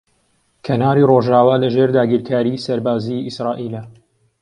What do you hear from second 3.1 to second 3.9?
ئیسرائیلە.